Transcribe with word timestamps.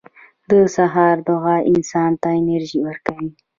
•د 0.49 0.51
سهار 0.75 1.15
دعا 1.27 1.55
انسان 1.71 2.11
ته 2.21 2.29
انرژي 2.39 2.79
ورکوي. 2.83 3.29